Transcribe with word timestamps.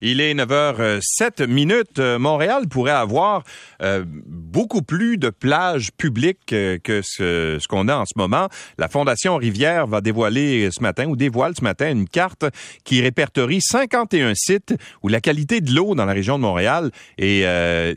Il 0.00 0.20
est 0.20 0.32
9h07 0.32 1.48
minutes. 1.48 1.98
Euh, 1.98 2.20
Montréal 2.20 2.68
pourrait 2.68 2.92
avoir 2.92 3.42
euh, 3.82 4.04
beaucoup 4.06 4.80
plus 4.82 5.18
de 5.18 5.28
plages 5.28 5.90
publiques 5.90 6.52
euh, 6.52 6.78
que 6.78 7.00
ce, 7.02 7.58
qu'on 7.66 7.88
a 7.88 7.96
en 7.96 8.04
ce 8.04 8.12
moment. 8.16 8.48
La 8.78 8.88
Fondation 8.88 9.34
Rivière 9.34 9.88
va 9.88 10.00
dévoiler 10.00 10.68
ce 10.70 10.80
matin 10.82 11.06
ou 11.06 11.16
dévoile 11.16 11.54
ce 11.58 11.64
matin 11.64 11.90
une 11.90 12.08
carte 12.08 12.44
qui 12.84 13.00
répertorie 13.02 13.60
51 13.60 14.34
sites 14.36 14.72
où 15.02 15.08
la 15.08 15.20
qualité 15.20 15.60
de 15.60 15.74
l'eau 15.74 15.96
dans 15.96 16.04
la 16.04 16.12
région 16.12 16.38
de 16.38 16.42
Montréal 16.42 16.92
est 17.18 17.44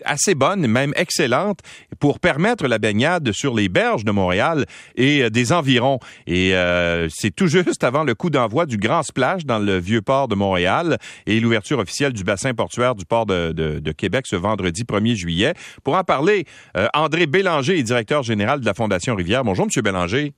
assez 0.03 0.33
bonne, 0.33 0.65
même 0.65 0.93
excellente, 0.95 1.59
pour 1.99 2.19
permettre 2.19 2.67
la 2.67 2.79
baignade 2.79 3.31
sur 3.31 3.53
les 3.53 3.69
berges 3.69 4.05
de 4.05 4.11
Montréal 4.11 4.65
et 4.95 5.29
des 5.29 5.53
environs. 5.53 5.99
Et 6.25 6.53
c'est 7.09 7.35
tout 7.35 7.47
juste 7.47 7.83
avant 7.83 8.03
le 8.03 8.15
coup 8.15 8.29
d'envoi 8.29 8.65
du 8.65 8.77
Grand 8.77 9.03
Splash 9.03 9.45
dans 9.45 9.59
le 9.59 9.77
vieux 9.77 10.01
port 10.01 10.27
de 10.27 10.35
Montréal 10.35 10.97
et 11.27 11.39
l'ouverture 11.39 11.79
officielle 11.79 11.90
du 11.99 12.23
bassin 12.23 12.53
portuaire 12.53 12.95
du 12.95 13.05
port 13.05 13.25
de, 13.25 13.91
Québec 13.91 14.25
ce 14.27 14.35
vendredi 14.35 14.83
1er 14.83 15.15
juillet. 15.15 15.53
Pour 15.83 15.95
en 15.95 16.03
parler, 16.03 16.45
euh, 16.77 16.87
André 16.93 17.27
Bélanger 17.27 17.77
est 17.77 17.83
directeur 17.83 18.23
général 18.23 18.61
de 18.61 18.65
la 18.65 18.73
Fondation 18.73 19.15
Rivière. 19.15 19.43
Bonjour, 19.43 19.65
M. 19.65 19.83
Bélanger. 19.83 20.33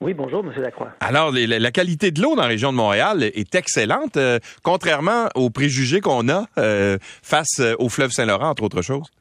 Oui, 0.00 0.14
bonjour, 0.14 0.44
M. 0.44 0.52
Lacroix. 0.62 0.92
Alors, 1.00 1.32
la 1.32 1.70
qualité 1.70 2.10
de 2.10 2.20
l'eau 2.20 2.36
dans 2.36 2.42
la 2.42 2.48
région 2.48 2.70
de 2.70 2.76
Montréal 2.76 3.22
est 3.22 3.54
excellente, 3.54 4.16
euh, 4.16 4.38
contrairement 4.62 5.28
aux 5.34 5.50
préjugés 5.50 6.00
qu'on 6.00 6.28
a 6.28 6.44
euh, 6.58 6.98
face 7.00 7.60
au 7.78 7.88
fleuve 7.88 8.10
Saint-Laurent, 8.10 8.50
entre 8.50 8.62
autres 8.62 8.82
choses. 8.82 9.10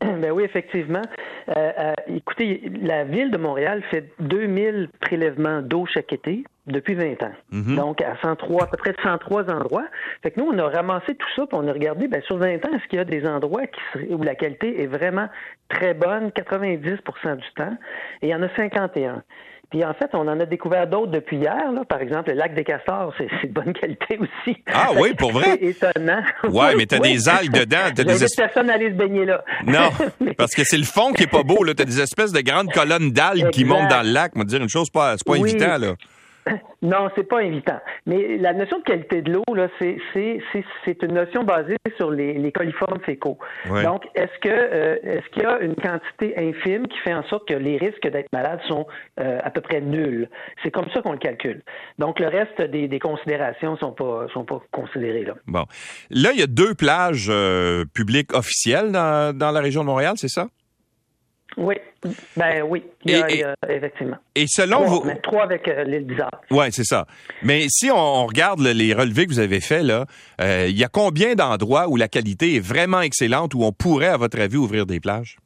Ben 0.00 0.32
oui, 0.32 0.44
effectivement. 0.44 1.02
écoutez, 2.08 2.70
la 2.82 3.04
ville 3.04 3.30
de 3.30 3.38
Montréal 3.38 3.82
fait 3.90 4.12
2000 4.20 4.90
prélèvements 5.00 5.62
d'eau 5.62 5.86
chaque 5.86 6.12
été 6.12 6.44
depuis 6.66 6.94
20 6.94 7.22
ans. 7.22 7.32
Mhm. 7.50 7.76
Donc, 7.76 8.02
à 8.02 8.16
103, 8.22 8.64
à 8.64 8.66
peu 8.66 8.76
près 8.76 8.94
103 9.02 9.50
endroits. 9.50 9.86
Fait 10.22 10.30
que 10.30 10.40
nous, 10.40 10.46
on 10.46 10.58
a 10.58 10.68
ramassé 10.68 11.14
tout 11.14 11.28
ça, 11.36 11.46
puis 11.46 11.58
on 11.60 11.68
a 11.68 11.72
regardé, 11.72 12.08
ben, 12.08 12.22
sur 12.22 12.38
20 12.38 12.64
ans, 12.66 12.70
est-ce 12.74 12.88
qu'il 12.88 12.98
y 12.98 13.02
a 13.02 13.04
des 13.04 13.26
endroits 13.26 13.66
qui, 13.66 14.12
où 14.12 14.22
la 14.22 14.34
qualité 14.34 14.82
est 14.82 14.86
vraiment 14.86 15.28
très 15.68 15.94
bonne, 15.94 16.30
90% 16.30 17.36
du 17.36 17.52
temps, 17.56 17.76
et 18.22 18.28
il 18.28 18.30
y 18.30 18.34
en 18.34 18.42
a 18.42 18.48
51. 18.56 19.22
Puis 19.70 19.84
en 19.84 19.92
fait, 19.94 20.10
on 20.12 20.28
en 20.28 20.38
a 20.38 20.46
découvert 20.46 20.86
d'autres 20.86 21.10
depuis 21.10 21.38
hier. 21.38 21.72
Là. 21.72 21.84
Par 21.84 22.00
exemple, 22.00 22.30
le 22.30 22.36
lac 22.36 22.54
des 22.54 22.62
castors, 22.62 23.12
c'est 23.18 23.48
de 23.48 23.52
bonne 23.52 23.72
qualité 23.72 24.18
aussi. 24.20 24.56
Ah 24.72 24.90
oui, 24.96 25.14
pour 25.14 25.32
vrai? 25.32 25.58
C'est 25.60 25.70
étonnant. 25.70 26.22
Ouais, 26.44 26.76
mais 26.76 26.86
t'as 26.86 27.00
des 27.00 27.28
algues 27.28 27.52
dedans. 27.52 27.90
T'as 27.94 28.04
des 28.04 28.22
es... 28.22 28.26
personne 28.36 28.70
aller 28.70 28.90
se 28.90 28.94
baigner 28.94 29.24
là. 29.24 29.42
Non, 29.66 29.90
parce 30.38 30.54
que 30.54 30.62
c'est 30.64 30.76
le 30.76 30.84
fond 30.84 31.12
qui 31.12 31.24
est 31.24 31.30
pas 31.30 31.42
beau. 31.42 31.64
T'as 31.74 31.84
des 31.84 32.00
espèces 32.00 32.32
de 32.32 32.40
grandes 32.40 32.70
colonnes 32.72 33.10
d'algues 33.10 33.50
qui 33.50 33.64
montent 33.64 33.88
dans 33.88 34.02
le 34.02 34.12
lac. 34.12 34.32
On 34.36 34.40
va 34.40 34.44
dire 34.44 34.62
une 34.62 34.68
chose, 34.68 34.86
c'est 34.86 34.92
pas, 34.92 35.16
pas 35.26 35.36
évident. 35.36 35.78
Là. 35.78 35.94
Non, 36.82 37.08
c'est 37.16 37.24
pas 37.28 37.42
évident. 37.42 37.78
Mais 38.06 38.36
la 38.36 38.52
notion 38.52 38.78
de 38.78 38.84
qualité 38.84 39.22
de 39.22 39.32
l'eau, 39.32 39.54
là, 39.54 39.68
c'est, 39.78 39.96
c'est, 40.12 40.40
c'est, 40.84 41.02
une 41.02 41.14
notion 41.14 41.42
basée 41.42 41.76
sur 41.96 42.10
les, 42.10 42.34
les 42.34 42.52
coliformes 42.52 43.00
fécaux. 43.00 43.38
Donc, 43.66 44.04
est-ce 44.14 44.38
que 44.40 44.48
euh, 44.50 44.96
est-ce 45.02 45.26
qu'il 45.30 45.42
y 45.42 45.46
a 45.46 45.60
une 45.60 45.74
quantité 45.74 46.34
infime 46.36 46.86
qui 46.86 46.98
fait 46.98 47.14
en 47.14 47.24
sorte 47.24 47.48
que 47.48 47.54
les 47.54 47.78
risques 47.78 48.06
d'être 48.06 48.30
malade 48.32 48.60
sont 48.68 48.86
euh, 49.18 49.38
à 49.42 49.50
peu 49.50 49.60
près 49.60 49.80
nuls? 49.80 50.28
C'est 50.62 50.70
comme 50.70 50.90
ça 50.94 51.00
qu'on 51.00 51.12
le 51.12 51.18
calcule. 51.18 51.62
Donc, 51.98 52.20
le 52.20 52.28
reste 52.28 52.60
des, 52.60 52.86
des 52.88 52.98
considérations 52.98 53.76
sont 53.78 53.92
pas 53.92 54.26
sont 54.32 54.44
pas 54.44 54.60
considérées 54.70 55.24
là. 55.24 55.34
Bon. 55.46 55.64
Là, 56.10 56.30
il 56.32 56.40
y 56.40 56.42
a 56.42 56.46
deux 56.46 56.74
plages 56.74 57.28
euh, 57.30 57.84
publiques 57.94 58.34
officielles 58.34 58.92
dans, 58.92 59.36
dans 59.36 59.50
la 59.50 59.60
région 59.60 59.82
de 59.82 59.86
Montréal, 59.86 60.14
c'est 60.16 60.28
ça? 60.28 60.48
Oui, 61.56 61.76
ben 62.36 62.62
oui, 62.62 62.82
il 63.04 63.12
y 63.12 63.44
a, 63.44 63.54
effectivement. 63.68 64.16
Et 64.34 64.46
selon 64.48 64.84
trois, 64.84 64.88
vous... 64.88 65.10
trois 65.22 65.42
avec 65.44 65.68
euh, 65.68 65.84
l'île 65.84 66.04
bizarre. 66.04 66.40
Oui, 66.50 66.66
c'est 66.70 66.84
ça. 66.84 67.06
Mais 67.42 67.66
si 67.68 67.90
on, 67.90 68.26
regarde 68.26 68.60
les 68.60 68.92
relevés 68.92 69.26
que 69.26 69.30
vous 69.30 69.38
avez 69.38 69.60
faits, 69.60 69.84
là, 69.84 70.06
euh, 70.40 70.66
il 70.68 70.76
y 70.76 70.84
a 70.84 70.88
combien 70.88 71.34
d'endroits 71.34 71.88
où 71.88 71.96
la 71.96 72.08
qualité 72.08 72.56
est 72.56 72.60
vraiment 72.60 73.00
excellente, 73.00 73.54
où 73.54 73.62
on 73.62 73.72
pourrait, 73.72 74.08
à 74.08 74.16
votre 74.16 74.40
avis, 74.40 74.56
ouvrir 74.56 74.86
des 74.86 74.98
plages? 74.98 75.36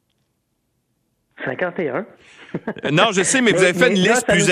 51. 1.44 2.06
Non, 2.90 3.12
je 3.12 3.22
sais, 3.22 3.40
mais, 3.40 3.52
vous 3.52 3.62
avez 3.62 3.74
fait 3.74 3.88
une 3.88 3.94
liste 3.94 4.26
plus... 4.26 4.48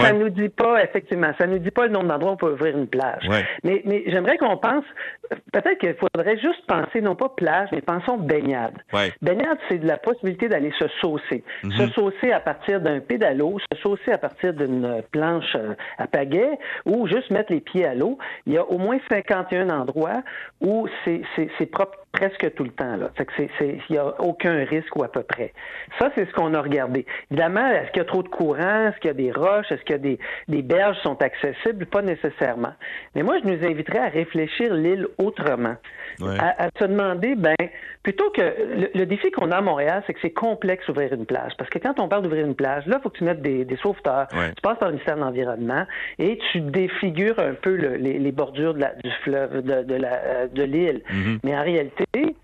Ça 0.00 0.12
nous 0.12 0.28
dit 0.28 0.48
pas, 0.48 0.82
effectivement, 0.82 1.32
ça 1.38 1.46
nous 1.46 1.58
dit 1.58 1.70
pas 1.70 1.86
le 1.86 1.92
nombre 1.92 2.08
d'endroits 2.08 2.32
où 2.32 2.34
on 2.34 2.36
peut 2.36 2.52
ouvrir 2.52 2.76
une 2.76 2.86
plage. 2.86 3.28
Mais, 3.64 3.82
mais 3.84 4.04
j'aimerais 4.06 4.36
qu'on 4.36 4.56
pense, 4.56 4.84
peut-être 5.52 5.78
qu'il 5.78 5.94
faudrait 5.94 6.38
juste 6.38 6.64
penser, 6.66 7.00
non 7.00 7.14
pas 7.14 7.28
plage, 7.28 7.68
mais 7.72 7.80
pensons 7.80 8.16
baignade. 8.16 8.74
Baignade, 9.22 9.58
c'est 9.68 9.78
de 9.78 9.86
la 9.86 9.96
possibilité 9.96 10.48
d'aller 10.48 10.72
se 10.78 10.86
saucer. 11.00 11.42
Se 11.62 11.82
mhm. 11.82 11.90
saucer 11.90 12.32
à 12.32 12.40
partir 12.40 12.80
d'un 12.80 13.00
pédalo, 13.00 13.58
se 13.72 13.78
saucer 13.80 14.12
à 14.12 14.18
partir 14.18 14.54
d'une 14.54 15.02
planche 15.10 15.54
euh, 15.56 15.74
à 15.98 16.06
pagaie 16.06 16.58
ou 16.84 17.06
juste 17.06 17.30
mettre 17.30 17.52
les 17.52 17.60
pieds 17.60 17.86
à 17.86 17.94
l'eau. 17.94 18.18
Il 18.46 18.52
y 18.52 18.58
a 18.58 18.64
au 18.64 18.78
moins 18.78 18.98
51 19.08 19.70
endroits 19.70 20.22
où 20.60 20.88
c'est 21.04 21.66
propre 21.70 21.98
presque 22.16 22.54
tout 22.54 22.64
le 22.64 22.70
temps. 22.70 22.96
Là. 22.96 23.10
il 23.60 23.80
n'y 23.90 23.98
a 23.98 24.20
aucun 24.20 24.64
risque 24.64 24.96
ou 24.96 25.02
à 25.02 25.08
peu 25.08 25.22
près. 25.22 25.52
Ça, 25.98 26.10
c'est 26.14 26.26
ce 26.26 26.32
qu'on 26.32 26.54
a 26.54 26.62
regardé. 26.62 27.06
Évidemment, 27.30 27.66
est-ce 27.66 27.90
qu'il 27.90 27.98
y 27.98 28.04
a 28.04 28.08
trop 28.08 28.22
de 28.22 28.28
courant? 28.28 28.88
Est-ce 28.88 28.98
qu'il 29.00 29.08
y 29.08 29.10
a 29.10 29.14
des 29.14 29.32
roches? 29.32 29.70
Est-ce 29.70 29.84
que 29.84 29.94
des, 29.94 30.18
des 30.48 30.62
berges 30.62 30.98
sont 31.02 31.20
accessibles? 31.20 31.86
Pas 31.86 32.02
nécessairement. 32.02 32.72
Mais 33.14 33.22
moi, 33.22 33.36
je 33.42 33.48
nous 33.48 33.66
inviterais 33.66 33.98
à 33.98 34.08
réfléchir 34.08 34.74
l'île 34.74 35.08
autrement. 35.18 35.76
À, 36.22 36.68
se 36.78 36.84
demander, 36.84 37.34
ben, 37.34 37.54
plutôt 38.02 38.30
que 38.30 38.42
le, 38.94 39.04
défi 39.04 39.30
qu'on 39.30 39.50
a 39.50 39.56
à 39.56 39.60
Montréal, 39.60 40.02
c'est 40.06 40.14
que 40.14 40.20
c'est 40.22 40.30
complexe 40.30 40.86
d'ouvrir 40.86 41.12
une 41.12 41.26
plage. 41.26 41.52
Parce 41.58 41.68
que 41.68 41.78
quand 41.78 42.00
on 42.00 42.08
parle 42.08 42.22
d'ouvrir 42.22 42.46
une 42.46 42.54
plage, 42.54 42.86
là, 42.86 42.96
il 42.98 43.02
faut 43.02 43.10
que 43.10 43.18
tu 43.18 43.24
mettes 43.24 43.42
des, 43.42 43.64
des 43.64 43.76
sauveteurs. 43.76 44.28
Tu 44.28 44.62
passes 44.62 44.78
par 44.78 44.88
le 44.88 44.94
ministère 44.94 45.16
de 45.16 45.20
l'Environnement 45.20 45.84
et 46.18 46.38
tu 46.52 46.60
défigures 46.60 47.38
un 47.38 47.54
peu 47.54 47.74
les, 47.74 48.32
bordures 48.32 48.74
de 48.74 48.80
la, 48.80 48.94
du 48.94 49.10
fleuve, 49.24 49.62
de, 49.62 49.82
de 49.82 50.62
l'île. 50.62 51.02
Mm-hmm. 51.10 51.38
Mais 51.44 51.56
en 51.56 51.62
réalité, 51.62 52.36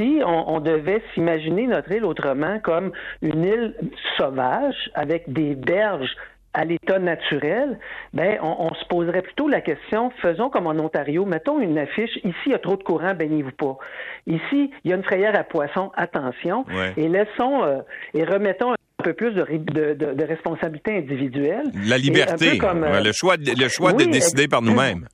si 0.00 0.20
on, 0.24 0.54
on 0.54 0.60
devait 0.60 1.02
s'imaginer 1.14 1.66
notre 1.66 1.92
île 1.92 2.04
autrement 2.04 2.58
comme 2.60 2.92
une 3.22 3.44
île 3.44 3.74
sauvage 4.16 4.90
avec 4.94 5.30
des 5.32 5.54
berges 5.54 6.16
à 6.52 6.64
l'état 6.64 6.98
naturel, 6.98 7.78
ben 8.12 8.38
on, 8.42 8.74
se 8.74 8.84
poserait 8.86 9.22
plutôt 9.22 9.46
la 9.46 9.60
question 9.60 10.10
faisons 10.20 10.50
comme 10.50 10.66
en 10.66 10.72
Ontario, 10.72 11.24
mettons 11.24 11.60
une 11.60 11.78
affiche 11.78 12.16
ici 12.24 12.36
il 12.46 12.52
y 12.52 12.54
a 12.54 12.58
trop 12.58 12.76
de 12.76 12.82
courant, 12.82 13.14
baignez-vous 13.14 13.52
pas. 13.52 13.78
Ici 14.26 14.70
il 14.84 14.90
y 14.90 14.92
a 14.92 14.96
une 14.96 15.04
frayère 15.04 15.38
à 15.38 15.44
poissons, 15.44 15.92
attention, 15.96 16.64
et 16.96 17.08
laissons 17.08 17.62
euh, 17.62 17.78
et 18.14 18.24
remettons 18.24 18.72
un 18.72 19.02
peu 19.04 19.12
plus 19.12 19.32
de, 19.32 19.44
de, 19.44 20.12
de, 20.12 20.24
responsabilité 20.24 20.98
individuelle. 20.98 21.66
La 21.88 21.96
liberté, 21.96 22.58
comme, 22.58 22.84
euh, 22.84 23.00
le 23.00 23.12
choix, 23.12 23.36
le 23.36 23.68
choix 23.68 23.92
de 23.92 24.04
décider 24.04 24.48
par 24.48 24.60
nous-mêmes. 24.60 25.06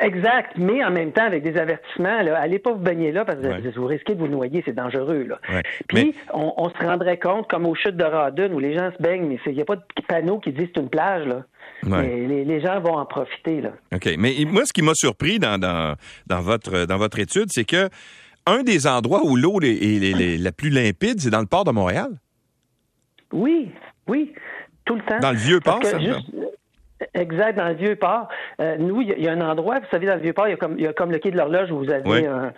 Exact, 0.00 0.52
mais 0.56 0.84
en 0.84 0.90
même 0.90 1.12
temps 1.12 1.24
avec 1.24 1.42
des 1.42 1.56
avertissements. 1.56 2.22
Là, 2.22 2.38
allez 2.38 2.58
pas 2.58 2.72
vous 2.72 2.82
baigner 2.82 3.12
là 3.12 3.24
parce 3.24 3.38
que 3.38 3.78
vous 3.78 3.86
risquez 3.86 4.14
de 4.14 4.20
vous 4.20 4.28
noyer, 4.28 4.62
c'est 4.64 4.74
dangereux. 4.74 5.26
Là. 5.28 5.62
Puis 5.88 6.14
on, 6.32 6.68
se 6.68 6.84
rendrait 6.84 7.18
compte, 7.18 7.48
comme 7.48 7.66
aux 7.66 7.74
chutes 7.74 7.96
de 7.96 8.04
Radun, 8.04 8.52
où 8.52 8.58
les 8.58 8.76
gens 8.76 8.90
se 8.96 9.02
baignent, 9.02 9.26
mais 9.26 9.38
il 9.46 9.54
n'y 9.54 9.62
a 9.62 9.64
pas 9.64 9.76
de 9.76 9.82
panneau 10.06 10.38
qui 10.38 10.52
dit 10.52 10.68
c'est 10.74 10.80
une 10.80 10.90
plage. 10.90 11.26
Là. 11.26 11.44
Les, 12.02 12.44
les, 12.44 12.60
gens 12.60 12.80
vont 12.80 12.96
en 12.96 13.06
profiter. 13.06 13.60
Là. 13.60 13.70
OK. 13.94 14.08
Mais 14.18 14.34
moi, 14.46 14.64
ce 14.66 14.72
qui 14.72 14.82
m'a 14.82 14.94
surpris 14.94 15.38
dans, 15.38 15.58
dans, 15.58 15.96
dans, 16.26 16.40
votre, 16.40 16.84
dans 16.84 16.98
votre 16.98 17.18
étude, 17.18 17.46
c'est 17.48 17.64
que 17.64 17.88
un 18.46 18.62
des 18.62 18.86
endroits 18.86 19.24
où 19.24 19.36
l'eau 19.36 19.60
est, 19.60 20.38
la 20.38 20.52
plus 20.52 20.70
limpide, 20.70 21.20
c'est 21.20 21.30
dans 21.30 21.40
le 21.40 21.46
port 21.46 21.64
de 21.64 21.70
Montréal? 21.70 22.10
Oui, 23.32 23.70
oui, 24.08 24.32
tout 24.84 24.96
le 24.96 25.02
temps. 25.02 25.20
Dans 25.20 25.30
le 25.30 25.36
vieux 25.36 25.60
port, 25.60 25.84
ça? 25.84 25.98
Exact, 27.14 27.56
dans 27.56 27.68
le 27.68 27.74
vieux 27.74 27.96
port. 27.96 28.28
Euh, 28.60 28.76
nous, 28.78 29.02
il 29.02 29.08
y, 29.08 29.28
a 29.28 29.32
un 29.32 29.40
endroit, 29.40 29.80
vous 29.80 29.86
savez, 29.90 30.06
dans 30.06 30.14
le 30.14 30.20
vieux 30.20 30.32
port, 30.32 30.46
il 30.46 30.52
y 30.52 30.54
a 30.54 30.56
comme, 30.56 30.74
il 30.78 30.84
y 30.84 30.86
a 30.86 30.92
comme 30.92 31.10
le 31.10 31.18
quai 31.18 31.30
de 31.30 31.36
l'horloge 31.36 31.70
où 31.70 31.78
vous 31.78 31.90
avez 31.90 32.26
euh, 32.26 32.50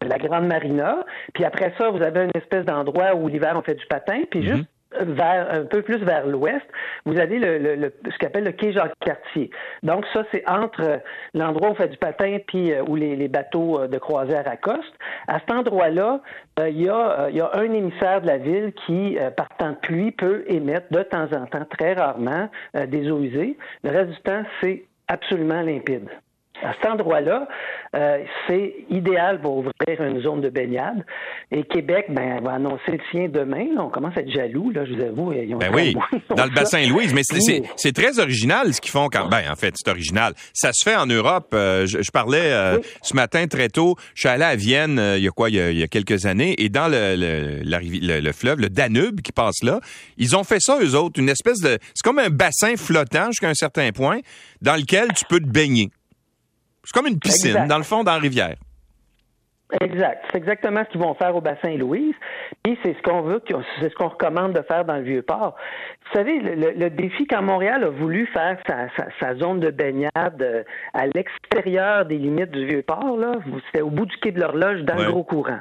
la 0.00 0.18
grande 0.18 0.46
marina. 0.46 1.04
Puis 1.34 1.44
après 1.44 1.72
ça, 1.78 1.90
vous 1.90 2.02
avez 2.02 2.24
une 2.24 2.30
espèce 2.34 2.64
d'endroit 2.64 3.14
où 3.14 3.28
l'hiver 3.28 3.54
on 3.56 3.62
fait 3.62 3.74
du 3.74 3.86
patin. 3.86 4.22
Puis 4.30 4.40
mm-hmm. 4.40 4.56
juste 4.56 4.68
vers 5.00 5.50
un 5.50 5.64
peu 5.64 5.82
plus 5.82 5.98
vers 5.98 6.26
l'ouest, 6.26 6.64
vous 7.04 7.18
avez 7.18 7.38
le, 7.38 7.58
le, 7.58 7.92
ce 8.04 8.18
qu'on 8.18 8.26
appelle 8.26 8.44
le 8.44 8.52
quai 8.52 8.72
Jacques-Cartier. 8.72 9.50
Donc 9.82 10.04
ça, 10.12 10.24
c'est 10.32 10.48
entre 10.48 11.00
l'endroit 11.34 11.68
où 11.68 11.72
on 11.72 11.74
fait 11.74 11.88
du 11.88 11.96
patin 11.96 12.38
puis 12.46 12.72
euh, 12.72 12.82
où 12.86 12.96
les, 12.96 13.16
les, 13.16 13.28
bateaux 13.28 13.86
de 13.86 13.98
croisière 13.98 14.46
accostent. 14.46 14.98
À 15.28 15.40
cet 15.40 15.50
endroit-là, 15.50 16.20
euh, 16.58 16.68
il, 16.68 16.82
y 16.82 16.88
a, 16.88 17.20
euh, 17.20 17.30
il 17.30 17.36
y 17.36 17.40
a 17.40 17.50
un 17.54 17.72
émissaire 17.72 18.20
de 18.20 18.26
la 18.26 18.38
ville 18.38 18.72
qui, 18.86 19.16
par 19.36 19.48
temps 19.58 19.70
de 19.70 19.76
pluie, 19.76 20.12
peut 20.12 20.44
émettre 20.46 20.86
de 20.90 21.02
temps 21.02 21.28
en 21.32 21.46
temps, 21.46 21.64
très 21.64 21.94
rarement, 21.94 22.48
des 22.74 23.10
eaux 23.10 23.20
usées. 23.20 23.56
Le 23.84 23.90
reste 23.90 24.10
du 24.10 24.20
temps, 24.22 24.42
c'est 24.60 24.84
absolument 25.08 25.62
limpide 25.62 26.08
à 26.62 26.72
cet 26.74 26.86
endroit-là, 26.86 27.48
euh, 27.94 28.18
c'est 28.46 28.74
idéal 28.90 29.40
pour 29.40 29.58
ouvrir 29.58 30.00
une 30.00 30.20
zone 30.22 30.40
de 30.40 30.48
baignade. 30.48 31.04
Et 31.50 31.64
Québec, 31.64 32.06
ben, 32.08 32.40
va 32.40 32.52
annoncer 32.52 32.92
le 32.92 33.00
sien 33.10 33.28
demain. 33.28 33.66
On 33.78 33.90
commence 33.90 34.16
à 34.16 34.20
être 34.20 34.30
jaloux, 34.30 34.70
là, 34.70 34.84
je 34.84 34.94
vous 34.94 35.02
avoue. 35.02 35.32
Ils 35.32 35.54
ben 35.56 35.70
oui, 35.74 35.94
dans 36.30 36.44
le 36.44 36.54
bassin 36.54 36.86
Louise. 36.86 37.12
Mais 37.14 37.22
c'est 37.76 37.92
très 37.92 38.18
original 38.18 38.72
ce 38.72 38.80
qu'ils 38.80 38.92
font 38.92 39.08
quand. 39.08 39.28
Ben, 39.28 39.42
en 39.50 39.56
fait, 39.56 39.74
c'est 39.76 39.90
original. 39.90 40.32
Ça 40.54 40.72
se 40.72 40.88
fait 40.88 40.96
en 40.96 41.06
Europe. 41.06 41.50
Euh, 41.54 41.86
je, 41.86 42.10
parlais 42.10 42.52
euh, 42.52 42.78
ce 43.02 43.14
matin 43.14 43.46
très 43.46 43.68
tôt. 43.68 43.96
Je 44.14 44.20
suis 44.20 44.28
allé 44.28 44.44
à 44.44 44.56
Vienne 44.56 45.00
il 45.16 45.22
y 45.22 45.28
a 45.28 45.30
quoi, 45.30 45.50
il 45.50 45.56
y 45.56 45.82
a, 45.82 45.88
quelques 45.88 46.26
années, 46.26 46.54
et 46.58 46.68
dans 46.68 46.88
le, 46.88 47.16
le, 47.16 48.20
le, 48.20 48.32
fleuve, 48.32 48.60
le 48.60 48.68
Danube 48.68 49.20
qui 49.20 49.32
passe 49.32 49.62
là, 49.62 49.80
ils 50.16 50.36
ont 50.36 50.44
fait 50.44 50.60
ça 50.60 50.78
eux 50.80 50.94
autres, 50.94 51.20
une 51.20 51.28
espèce 51.28 51.60
de, 51.60 51.78
c'est 51.94 52.04
comme 52.04 52.18
un 52.18 52.30
bassin 52.30 52.76
flottant 52.76 53.26
jusqu'à 53.26 53.48
un 53.48 53.54
certain 53.54 53.90
point 53.92 54.20
dans 54.60 54.76
lequel 54.76 55.08
tu 55.14 55.24
peux 55.28 55.40
te 55.40 55.48
baigner. 55.48 55.90
C'est 56.84 56.92
comme 56.92 57.06
une 57.06 57.18
piscine, 57.18 57.66
dans 57.66 57.78
le 57.78 57.84
fond, 57.84 58.02
dans 58.02 58.12
la 58.12 58.18
rivière. 58.18 58.56
Exact. 59.80 60.24
C'est 60.30 60.38
exactement 60.38 60.82
ce 60.84 60.90
qu'ils 60.90 61.00
vont 61.00 61.14
faire 61.14 61.34
au 61.34 61.40
bassin 61.40 61.76
Louise. 61.76 62.14
Puis 62.62 62.78
c'est 62.82 62.94
ce 62.94 63.02
qu'on 63.02 63.22
veut, 63.22 63.40
c'est 63.80 63.88
ce 63.88 63.94
qu'on 63.94 64.08
recommande 64.08 64.52
de 64.52 64.62
faire 64.62 64.84
dans 64.84 64.96
le 64.96 65.02
Vieux-Port. 65.02 65.56
Vous 66.04 66.18
savez, 66.18 66.40
le, 66.40 66.90
défi 66.90 67.26
quand 67.26 67.42
Montréal 67.42 67.84
a 67.84 67.88
voulu 67.88 68.26
faire 68.26 68.58
sa, 68.66 69.34
zone 69.36 69.60
de 69.60 69.70
baignade 69.70 70.42
euh, 70.42 70.62
à 70.92 71.06
l'extérieur 71.06 72.04
des 72.04 72.18
limites 72.18 72.50
du 72.50 72.66
Vieux-Port, 72.66 73.16
là, 73.16 73.32
c'était 73.66 73.80
au 73.80 73.90
bout 73.90 74.04
du 74.04 74.16
quai 74.18 74.32
de 74.32 74.40
l'horloge 74.40 74.82
dans 74.82 74.96
le 74.96 75.10
gros 75.10 75.24
courant. 75.24 75.60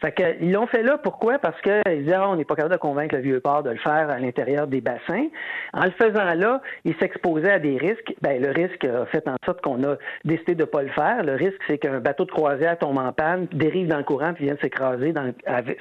Fait 0.00 0.12
que, 0.12 0.22
ils 0.40 0.52
l'ont 0.52 0.66
fait 0.66 0.82
là, 0.82 0.98
pourquoi? 0.98 1.38
Parce 1.38 1.58
qu'ils 1.62 2.02
disaient, 2.02 2.14
ah, 2.14 2.28
on 2.28 2.36
n'est 2.36 2.44
pas 2.44 2.56
capable 2.56 2.74
de 2.74 2.80
convaincre 2.80 3.14
le 3.14 3.22
vieux 3.22 3.40
port 3.40 3.62
de 3.62 3.70
le 3.70 3.78
faire 3.78 4.10
à 4.10 4.18
l'intérieur 4.18 4.66
des 4.66 4.80
bassins. 4.80 5.28
En 5.72 5.84
le 5.84 5.92
faisant 5.92 6.34
là, 6.34 6.60
ils 6.84 6.94
s'exposaient 6.96 7.52
à 7.52 7.58
des 7.58 7.78
risques. 7.78 8.14
Ben, 8.20 8.42
le 8.42 8.50
risque 8.50 8.84
a 8.84 9.06
fait 9.06 9.26
en 9.28 9.36
sorte 9.46 9.60
qu'on 9.62 9.82
a 9.84 9.96
décidé 10.24 10.54
de 10.54 10.62
ne 10.62 10.66
pas 10.66 10.82
le 10.82 10.90
faire. 10.90 11.22
Le 11.22 11.34
risque, 11.34 11.60
c'est 11.68 11.78
qu'un 11.78 12.00
bateau 12.00 12.24
de 12.24 12.30
croisière 12.30 12.76
tombe 12.78 12.98
en 12.98 13.12
panne, 13.12 13.46
dérive 13.52 13.88
dans 13.88 13.96
le 13.96 14.04
courant, 14.04 14.34
puis 14.34 14.44
vient 14.44 14.56
s'écraser 14.60 15.14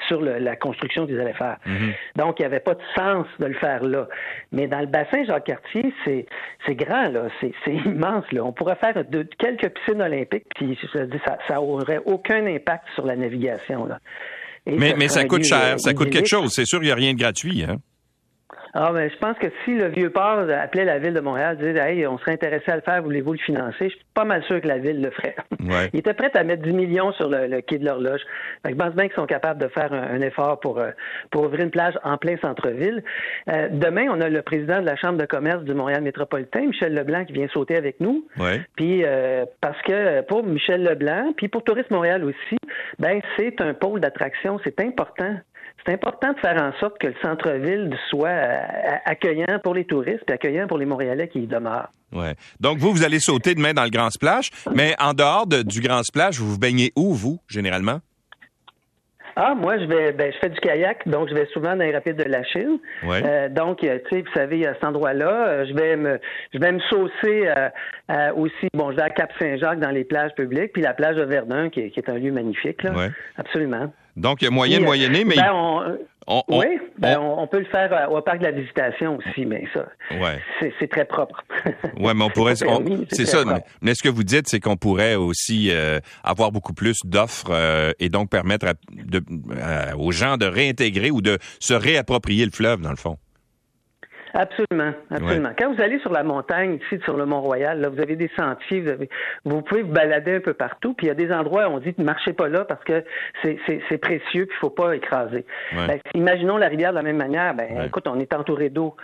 sur 0.08 0.22
la 0.22 0.56
construction 0.56 1.06
qu'ils 1.08 1.20
allaient 1.20 1.34
faire. 1.34 1.58
Mm-hmm. 1.66 1.94
Donc, 2.18 2.40
il 2.40 2.44
n'y 2.44 2.46
avait 2.46 2.60
pas 2.60 2.76
de 2.76 2.84
sens 2.96 3.26
de 3.40 3.46
le 3.48 3.56
faire 3.56 3.84
là. 3.84 4.08
Mais 4.52 4.68
dans 4.68 4.80
le 4.80 4.88
bassin 4.88 5.24
Jacques-Cartier, 5.26 5.94
c'est, 6.06 6.28
c'est 6.66 6.76
grand, 6.76 7.10
là. 7.10 7.24
C'est, 7.42 7.54
immense, 7.68 8.32
là. 8.32 8.44
On 8.44 8.54
pourrait 8.54 8.76
faire 8.76 9.04
de, 9.04 9.24
quelques 9.38 9.70
piscines 9.70 10.02
olympiques, 10.02 10.46
puis 10.56 10.78
ça, 10.94 11.38
ça 11.48 11.62
aurait 11.62 12.02
aucun 12.06 12.46
impact 12.46 12.86
sur 12.96 13.06
la 13.06 13.16
navigation, 13.16 13.86
là 13.86 14.00
mais, 14.66 14.96
mais 14.98 15.08
ça 15.08 15.26
coûte 15.26 15.44
cher, 15.44 15.80
ça 15.80 15.94
coûte 15.94 16.10
quelque 16.10 16.28
chose. 16.28 16.54
C'est 16.54 16.66
sûr, 16.66 16.82
il 16.82 16.86
n'y 16.86 16.92
a 16.92 16.96
rien 16.96 17.14
de 17.14 17.20
gratuit. 17.20 17.64
Hein? 17.64 17.78
Ah, 18.76 18.92
ben, 18.92 19.08
je 19.08 19.16
pense 19.18 19.38
que 19.38 19.48
si 19.64 19.76
le 19.76 19.90
vieux 19.90 20.10
port 20.10 20.40
appelait 20.50 20.86
la 20.86 20.98
ville 20.98 21.14
de 21.14 21.20
Montréal, 21.20 21.58
disait, 21.58 21.78
hey, 21.78 22.08
on 22.08 22.18
serait 22.18 22.32
intéressé 22.32 22.72
à 22.72 22.76
le 22.76 22.82
faire, 22.82 23.04
voulez-vous 23.04 23.34
le 23.34 23.38
financer? 23.38 23.90
Je 23.90 23.96
suis 23.96 24.06
pas 24.16 24.26
mal 24.26 24.44
sûr 24.46 24.60
que 24.62 24.68
la 24.68 24.80
ville 24.80 25.00
le 25.00 25.12
ferait. 25.12 25.36
Ouais. 25.60 25.90
Ils 25.94 26.00
étaient 26.00 26.16
prêts 26.16 26.32
à 26.34 26.44
mettre 26.44 26.64
10 26.64 26.74
millions 26.74 27.12
sur 27.14 27.30
le, 27.30 27.62
quai 27.62 27.78
de 27.78 27.86
l'horloge. 27.86 28.22
Je 28.66 28.74
pense 28.74 28.96
bien 28.96 29.06
qu'ils 29.06 29.16
sont 29.16 29.28
capables 29.28 29.62
de 29.62 29.68
faire 29.68 29.94
un, 29.94 30.20
effort 30.22 30.60
pour, 30.60 30.80
euh, 30.80 30.90
pour 31.30 31.44
ouvrir 31.44 31.66
une 31.66 31.70
plage 31.70 31.94
en 32.04 32.18
plein 32.18 32.36
centre-ville. 32.38 33.04
Euh, 33.48 33.68
demain, 33.72 34.08
on 34.10 34.20
a 34.22 34.30
le 34.30 34.42
président 34.42 34.82
de 34.82 34.88
la 34.88 34.96
Chambre 34.96 35.20
de 35.20 35.26
commerce 35.26 35.64
du 35.64 35.76
Montréal 35.76 36.02
métropolitain, 36.02 36.62
Michel 36.62 36.96
Leblanc, 36.96 37.26
qui 37.26 37.34
vient 37.34 37.48
sauter 37.50 37.76
avec 37.76 38.00
nous. 38.00 38.26
Ouais. 38.40 38.62
Puis, 38.76 39.04
euh, 39.06 39.46
parce 39.62 39.80
que 39.84 40.22
pour 40.22 40.44
Michel 40.44 40.84
Leblanc, 40.84 41.34
puis 41.38 41.48
pour 41.48 41.64
Tourisme 41.64 41.94
Montréal 41.94 42.24
aussi, 42.24 42.58
ben, 42.98 43.22
c'est 43.38 43.62
un 43.62 43.76
pôle 43.76 44.00
d'attraction. 44.00 44.60
C'est 44.64 44.80
important 44.80 45.36
c'est 45.86 45.94
important 45.94 46.32
de 46.32 46.40
faire 46.40 46.62
en 46.62 46.72
sorte 46.80 46.98
que 46.98 47.08
le 47.08 47.16
centre-ville 47.22 47.96
soit 48.10 48.30
euh, 48.30 48.58
accueillant 49.06 49.60
pour 49.64 49.74
les 49.74 49.86
touristes 49.86 50.24
et 50.30 50.34
accueillant 50.34 50.68
pour 50.68 50.78
les 50.78 50.86
Montréalais 50.86 51.28
qui 51.28 51.40
y 51.40 51.48
demeurent. 51.48 51.90
Ouais. 52.14 52.36
Donc, 52.60 52.78
vous, 52.78 52.92
vous 52.92 53.04
allez 53.04 53.20
sauter 53.20 53.56
demain 53.56 53.74
dans 53.74 53.84
le 53.84 53.90
Grand 53.90 54.10
Splash, 54.10 54.50
mais 54.74 54.96
en 55.00 55.14
dehors 55.14 55.48
du 55.48 55.82
Grand 55.82 56.04
Splash, 56.04 56.38
vous 56.38 56.54
vous 56.54 56.60
baignez 56.60 56.92
où, 56.96 57.14
vous, 57.14 57.40
généralement? 57.50 58.00
Ah, 59.36 59.56
moi, 59.56 59.80
je 59.80 59.86
vais, 59.86 60.12
ben, 60.12 60.32
je 60.32 60.38
fais 60.38 60.50
du 60.50 60.60
kayak, 60.60 61.08
donc 61.08 61.28
je 61.28 61.34
vais 61.34 61.48
souvent 61.48 61.76
dans 61.76 61.84
les 61.84 61.92
rapides 61.92 62.18
de 62.18 62.30
la 62.30 62.44
Chine. 62.44 62.78
Euh, 63.04 63.50
donc, 63.50 63.84
euh, 63.84 63.98
tu 64.08 64.16
sais, 64.16 64.22
vous 64.22 64.32
savez, 64.36 64.68
à 64.68 64.76
cet 64.76 64.84
endroit-là, 64.84 65.66
je 65.66 65.74
vais 65.74 65.96
me, 65.96 66.20
je 66.54 66.60
vais 66.60 66.72
me 66.72 66.80
saucer 66.82 67.50
aussi. 68.36 68.68
Bon, 68.76 68.92
je 68.92 68.98
vais 68.98 69.02
à 69.02 69.10
Cap-Saint-Jacques 69.10 69.80
dans 69.80 69.90
les 69.90 70.04
plages 70.04 70.36
publiques, 70.36 70.74
puis 70.74 70.84
la 70.84 70.94
plage 70.94 71.16
de 71.16 71.24
Verdun, 71.24 71.70
qui, 71.72 71.82
est 71.82 72.10
un 72.10 72.20
lieu 72.20 72.32
magnifique, 72.32 72.84
là. 72.84 72.94
Absolument. 73.38 73.92
Donc, 74.16 74.42
il 74.42 74.46
y 74.46 74.48
a 74.48 74.52
moyen 74.52 74.80
de 74.80 74.86
moyenner, 74.86 75.26
mais. 75.26 75.36
Ben, 75.36 75.98
oui, 76.48 76.66
ben 76.98 77.20
on, 77.20 77.48
peut 77.48 77.60
le 77.60 77.66
faire 77.66 77.92
euh, 77.92 78.18
au 78.18 78.22
parc 78.22 78.40
de 78.40 78.46
la 78.46 78.52
visitation 78.52 79.18
aussi, 79.18 79.46
mais 79.46 79.66
ça, 79.74 79.86
c'est 80.80 80.88
très 80.88 81.06
propre. 81.06 81.44
oui, 81.98 82.14
mais 82.16 82.24
on 82.24 82.30
pourrait. 82.34 82.56
C'est 82.56 83.26
ça. 83.26 83.44
Mais 83.82 83.94
ce 83.94 84.04
que 84.04 84.10
vous 84.10 84.24
dites, 84.24 84.48
c'est 84.48 84.60
qu'on 84.60 84.78
pourrait 84.78 85.16
aussi 85.16 85.70
euh, 85.72 86.00
avoir 86.24 86.52
beaucoup 86.52 86.74
plus 86.74 87.02
d'offres 87.04 87.52
euh, 87.52 87.92
et 88.00 88.10
donc 88.10 88.30
permettre 88.30 88.68
aux 89.98 90.12
gens 90.12 90.38
de 90.38 90.46
réintégrer 90.46 91.12
ou 91.12 91.22
de 91.22 91.38
se 91.60 91.74
réapproprier 91.74 92.46
le 92.46 92.52
fleuve, 92.52 92.82
dans 92.82 92.92
le 92.92 92.96
fond. 92.96 93.18
Absolument, 94.34 94.94
absolument. 95.12 95.52
Quand 95.58 95.74
vous 95.74 95.82
allez 95.82 96.00
sur 96.00 96.12
la 96.12 96.24
montagne, 96.24 96.80
ici, 96.84 97.00
sur 97.04 97.16
le 97.16 97.26
Mont-Royal, 97.26 97.80
là, 97.80 97.90
vous 97.90 98.02
avez 98.02 98.16
des 98.16 98.32
sentiers, 98.36 98.84
vous, 99.46 99.62
pouvez 99.62 99.84
vous 99.84 99.92
balader 99.92 100.36
un 100.36 100.40
peu 100.40 100.56
partout, 100.56 100.96
puis 100.96 101.06
il 101.06 101.10
y 101.10 101.12
a 101.12 101.16
des 101.16 101.32
endroits 101.32 101.68
où 101.68 101.74
on 101.74 101.80
dit 101.80 101.94
ne 102.00 102.04
marchez 102.04 102.34
pas 102.34 102.50
là 102.50 102.66
parce 102.66 102.84
que 102.84 103.04
c'est 103.44 103.98
précieux, 104.00 104.48
puis 104.48 104.56
il 104.58 104.60
faut 104.60 104.72
pas 104.72 104.96
écraser. 104.96 105.46
Ben, 105.76 106.00
imaginons 106.16 106.58
la 106.58 106.68
rivière 106.68 106.92
de 106.92 106.96
la 106.96 107.04
même 107.04 107.18
manière, 107.18 107.54
ben 107.54 107.84
écoute, 107.86 108.08
on 108.08 108.20
est 108.20 108.34
entouré 108.34 108.70
d'eau. 108.70 108.96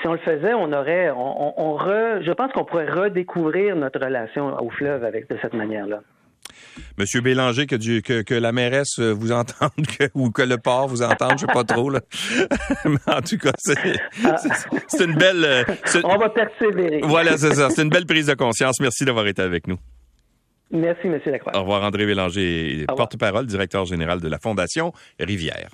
Si 0.00 0.06
on 0.06 0.12
le 0.12 0.18
faisait, 0.18 0.54
on 0.54 0.72
aurait, 0.72 1.10
on, 1.10 1.74
re, 1.74 2.22
je 2.22 2.32
pense 2.32 2.52
qu'on 2.52 2.64
pourrait 2.64 2.88
redécouvrir 2.88 3.74
notre 3.74 3.98
relation 3.98 4.56
au 4.62 4.70
fleuve 4.70 5.02
avec 5.02 5.28
de 5.28 5.36
cette 5.42 5.54
manière-là. 5.54 6.02
Monsieur 6.96 7.20
Bélanger, 7.20 7.66
que, 7.66 8.22
que, 8.22 8.34
la 8.34 8.52
mairesse 8.52 8.98
vous 8.98 9.32
entende 9.32 9.70
ou 10.14 10.30
que 10.30 10.42
le 10.42 10.58
port 10.58 10.88
vous 10.88 11.02
entende, 11.02 11.34
je 11.34 11.46
sais 11.46 11.52
pas 11.52 11.64
trop. 11.64 11.90
Là. 11.90 12.00
Mais 12.84 12.98
en 13.06 13.20
tout 13.20 13.38
cas, 13.38 13.52
c'est 13.56 15.04
une 15.04 15.14
belle... 15.14 15.44
Euh, 15.44 15.64
On 16.04 16.16
va 16.16 16.28
persévérer. 16.28 17.00
Voilà, 17.02 17.36
c'est 17.36 17.54
ça. 17.54 17.70
C'est 17.70 17.82
une 17.82 17.90
belle 17.90 18.06
prise 18.06 18.26
de 18.26 18.34
conscience. 18.34 18.80
Merci 18.80 19.04
d'avoir 19.04 19.26
été 19.26 19.42
avec 19.42 19.66
nous. 19.66 19.78
Merci, 20.70 21.08
Monsieur 21.08 21.32
Lacroix. 21.32 21.56
Au 21.56 21.60
revoir, 21.60 21.82
André 21.82 22.04
Bélanger, 22.04 22.84
porte-parole, 22.94 23.46
directeur 23.46 23.86
général 23.86 24.20
de 24.20 24.28
la 24.28 24.38
Fondation 24.38 24.92
Rivière. 25.18 25.70